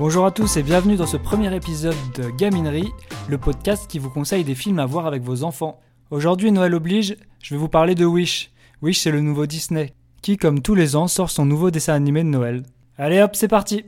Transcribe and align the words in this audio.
à 0.00 0.30
tous 0.30 0.56
et 0.56 0.62
bienvenue 0.62 0.96
dans 0.96 1.06
ce 1.06 1.18
premier 1.18 1.54
épisode 1.54 1.94
de 2.16 2.30
Gaminerie, 2.30 2.92
le 3.28 3.38
podcast 3.38 3.88
qui 3.88 3.98
vous 3.98 4.08
conseille 4.08 4.42
des 4.42 4.54
films 4.54 4.78
à 4.78 4.86
voir 4.86 5.06
avec 5.06 5.22
vos 5.22 5.44
enfants. 5.44 5.80
Aujourd'hui, 6.10 6.50
Noël 6.50 6.74
oblige, 6.74 7.16
je 7.42 7.54
vais 7.54 7.58
vous 7.58 7.68
parler 7.68 7.94
de 7.94 8.04
Wish. 8.04 8.50
Wish, 8.80 9.00
c'est 9.00 9.10
le 9.10 9.20
nouveau 9.20 9.46
Disney, 9.46 9.92
qui, 10.22 10.38
comme 10.38 10.62
tous 10.62 10.74
les 10.74 10.96
ans, 10.96 11.08
sort 11.08 11.30
son 11.30 11.44
nouveau 11.44 11.70
dessin 11.70 11.92
animé 11.92 12.24
de 12.24 12.28
Noël. 12.28 12.62
Allez 12.96 13.20
hop, 13.20 13.36
c'est 13.36 13.48
parti 13.48 13.84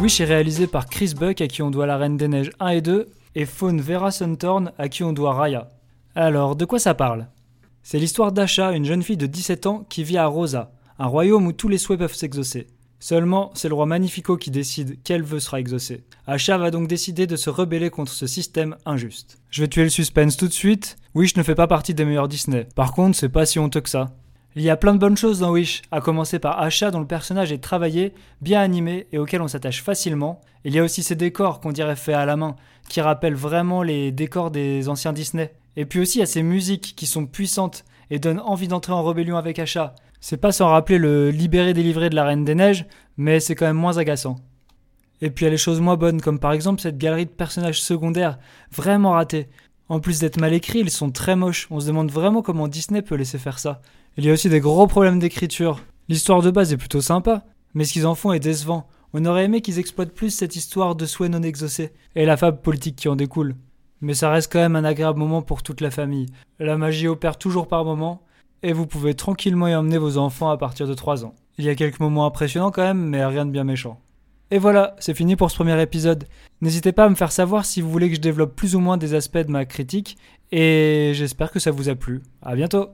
Wish 0.00 0.20
est 0.20 0.24
réalisé 0.24 0.66
par 0.66 0.86
Chris 0.86 1.14
Buck, 1.18 1.40
à 1.40 1.48
qui 1.48 1.62
on 1.62 1.70
doit 1.70 1.86
La 1.86 1.96
Reine 1.96 2.16
des 2.16 2.28
Neiges 2.28 2.52
1 2.60 2.68
et 2.68 2.80
2, 2.80 3.08
et 3.34 3.44
Fawn 3.44 3.80
Vera 3.80 4.10
Suntorn, 4.10 4.72
à 4.78 4.88
qui 4.88 5.02
on 5.02 5.12
doit 5.12 5.34
Raya. 5.34 5.70
Alors, 6.14 6.54
de 6.54 6.64
quoi 6.64 6.78
ça 6.78 6.94
parle? 6.94 7.26
C'est 7.82 7.98
l'histoire 7.98 8.32
d'Asha, 8.32 8.72
une 8.72 8.84
jeune 8.84 9.02
fille 9.02 9.16
de 9.16 9.26
17 9.26 9.66
ans 9.66 9.84
qui 9.88 10.02
vit 10.02 10.18
à 10.18 10.26
Rosa, 10.26 10.72
un 10.98 11.06
royaume 11.06 11.46
où 11.46 11.52
tous 11.52 11.68
les 11.68 11.78
souhaits 11.78 11.98
peuvent 11.98 12.14
s'exaucer. 12.14 12.66
Seulement, 12.98 13.50
c'est 13.54 13.68
le 13.68 13.74
roi 13.74 13.86
Magnifico 13.86 14.36
qui 14.36 14.50
décide 14.50 14.98
quel 15.04 15.22
vœu 15.22 15.38
sera 15.38 15.60
exaucé. 15.60 16.04
Asha 16.26 16.56
va 16.56 16.70
donc 16.70 16.88
décider 16.88 17.26
de 17.26 17.36
se 17.36 17.50
rebeller 17.50 17.90
contre 17.90 18.12
ce 18.12 18.26
système 18.26 18.76
injuste. 18.86 19.38
Je 19.50 19.62
vais 19.62 19.68
tuer 19.68 19.84
le 19.84 19.90
suspense 19.90 20.36
tout 20.36 20.48
de 20.48 20.52
suite. 20.52 20.96
Wish 21.14 21.36
ne 21.36 21.42
fait 21.42 21.54
pas 21.54 21.66
partie 21.66 21.94
des 21.94 22.04
meilleurs 22.04 22.28
Disney. 22.28 22.66
Par 22.74 22.92
contre, 22.92 23.16
c'est 23.16 23.28
pas 23.28 23.46
si 23.46 23.58
honteux 23.58 23.82
que 23.82 23.90
ça. 23.90 24.16
Il 24.54 24.62
y 24.62 24.70
a 24.70 24.76
plein 24.78 24.94
de 24.94 24.98
bonnes 24.98 25.18
choses 25.18 25.40
dans 25.40 25.52
Wish, 25.52 25.82
à 25.92 26.00
commencer 26.00 26.38
par 26.38 26.58
Asha 26.58 26.90
dont 26.90 27.00
le 27.00 27.06
personnage 27.06 27.52
est 27.52 27.62
travaillé, 27.62 28.14
bien 28.40 28.62
animé 28.62 29.06
et 29.12 29.18
auquel 29.18 29.42
on 29.42 29.48
s'attache 29.48 29.82
facilement. 29.82 30.40
Il 30.64 30.74
y 30.74 30.78
a 30.78 30.82
aussi 30.82 31.02
ces 31.02 31.14
décors 31.14 31.60
qu'on 31.60 31.72
dirait 31.72 31.94
faits 31.94 32.14
à 32.14 32.24
la 32.24 32.36
main, 32.36 32.56
qui 32.88 33.02
rappellent 33.02 33.34
vraiment 33.34 33.82
les 33.82 34.12
décors 34.12 34.50
des 34.50 34.88
anciens 34.88 35.12
Disney. 35.12 35.52
Et 35.76 35.84
puis 35.86 36.00
aussi 36.00 36.22
a 36.22 36.26
ces 36.26 36.42
musiques 36.42 36.94
qui 36.96 37.06
sont 37.06 37.26
puissantes 37.26 37.84
et 38.10 38.18
donnent 38.18 38.40
envie 38.40 38.68
d'entrer 38.68 38.92
en 38.92 39.04
rébellion 39.04 39.36
avec 39.36 39.58
Asha. 39.58 39.94
C'est 40.20 40.38
pas 40.38 40.52
sans 40.52 40.68
rappeler 40.68 40.98
le 40.98 41.30
libéré 41.30 41.74
délivré 41.74 42.10
de 42.10 42.14
la 42.14 42.24
Reine 42.24 42.44
des 42.44 42.54
Neiges, 42.54 42.86
mais 43.16 43.40
c'est 43.40 43.54
quand 43.54 43.66
même 43.66 43.76
moins 43.76 43.98
agaçant. 43.98 44.36
Et 45.20 45.30
puis 45.30 45.46
il 45.46 45.50
les 45.50 45.56
choses 45.56 45.80
moins 45.80 45.96
bonnes, 45.96 46.20
comme 46.20 46.38
par 46.38 46.52
exemple 46.52 46.80
cette 46.80 46.98
galerie 46.98 47.26
de 47.26 47.30
personnages 47.30 47.82
secondaires, 47.82 48.38
vraiment 48.72 49.12
ratés. 49.12 49.48
En 49.88 50.00
plus 50.00 50.18
d'être 50.18 50.40
mal 50.40 50.52
écrits, 50.52 50.80
ils 50.80 50.90
sont 50.90 51.10
très 51.10 51.36
moches, 51.36 51.68
on 51.70 51.80
se 51.80 51.86
demande 51.86 52.10
vraiment 52.10 52.42
comment 52.42 52.68
Disney 52.68 53.02
peut 53.02 53.14
laisser 53.14 53.38
faire 53.38 53.58
ça. 53.58 53.80
Il 54.16 54.24
y 54.24 54.30
a 54.30 54.32
aussi 54.32 54.48
des 54.48 54.60
gros 54.60 54.86
problèmes 54.86 55.18
d'écriture. 55.18 55.80
L'histoire 56.08 56.42
de 56.42 56.50
base 56.50 56.72
est 56.72 56.76
plutôt 56.76 57.00
sympa, 57.00 57.44
mais 57.74 57.84
ce 57.84 57.92
qu'ils 57.92 58.06
en 58.06 58.14
font 58.14 58.32
est 58.32 58.40
décevant. 58.40 58.88
On 59.12 59.24
aurait 59.24 59.44
aimé 59.44 59.60
qu'ils 59.60 59.78
exploitent 59.78 60.14
plus 60.14 60.30
cette 60.30 60.56
histoire 60.56 60.96
de 60.96 61.06
souhaits 61.06 61.30
non 61.30 61.42
exaucés, 61.42 61.92
et 62.14 62.26
la 62.26 62.36
fable 62.36 62.60
politique 62.60 62.96
qui 62.96 63.08
en 63.08 63.16
découle. 63.16 63.54
Mais 64.00 64.14
ça 64.14 64.30
reste 64.30 64.52
quand 64.52 64.58
même 64.58 64.76
un 64.76 64.84
agréable 64.84 65.18
moment 65.18 65.42
pour 65.42 65.62
toute 65.62 65.80
la 65.80 65.90
famille. 65.90 66.26
La 66.58 66.76
magie 66.76 67.08
opère 67.08 67.38
toujours 67.38 67.68
par 67.68 67.84
moments, 67.84 68.22
et 68.62 68.72
vous 68.72 68.86
pouvez 68.86 69.14
tranquillement 69.14 69.68
y 69.68 69.74
emmener 69.74 69.98
vos 69.98 70.18
enfants 70.18 70.50
à 70.50 70.56
partir 70.56 70.86
de 70.86 70.94
3 70.94 71.24
ans. 71.24 71.34
Il 71.58 71.64
y 71.64 71.68
a 71.68 71.74
quelques 71.74 72.00
moments 72.00 72.26
impressionnants 72.26 72.70
quand 72.70 72.82
même, 72.82 73.02
mais 73.08 73.24
rien 73.24 73.46
de 73.46 73.50
bien 73.50 73.64
méchant. 73.64 74.00
Et 74.50 74.58
voilà, 74.58 74.94
c'est 74.98 75.14
fini 75.14 75.34
pour 75.34 75.50
ce 75.50 75.56
premier 75.56 75.80
épisode. 75.80 76.24
N'hésitez 76.60 76.92
pas 76.92 77.04
à 77.04 77.08
me 77.08 77.14
faire 77.14 77.32
savoir 77.32 77.64
si 77.64 77.80
vous 77.80 77.90
voulez 77.90 78.08
que 78.08 78.16
je 78.16 78.20
développe 78.20 78.54
plus 78.54 78.76
ou 78.76 78.80
moins 78.80 78.96
des 78.96 79.14
aspects 79.14 79.38
de 79.38 79.50
ma 79.50 79.64
critique, 79.64 80.16
et 80.52 81.12
j'espère 81.14 81.50
que 81.50 81.58
ça 81.58 81.70
vous 81.70 81.88
a 81.88 81.94
plu. 81.94 82.22
À 82.42 82.54
bientôt 82.54 82.90